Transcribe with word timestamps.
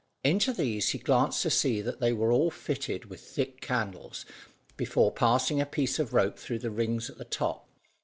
Into 0.23 0.51
these 0.51 0.89
he 0.89 0.97
glanced 0.97 1.43
to 1.43 1.51
see 1.51 1.79
that 1.79 1.99
they 1.99 2.11
were 2.11 2.31
all 2.31 2.49
fitted 2.49 3.05
with 3.05 3.21
thick 3.21 3.61
candles 3.61 4.25
before 4.75 5.11
passing 5.11 5.61
a 5.61 5.65
piece 5.67 5.99
of 5.99 6.11
rope 6.11 6.39
through 6.39 6.57
the 6.57 6.71
rings 6.71 7.07
at 7.11 7.19
the 7.19 7.23
top. 7.23 7.69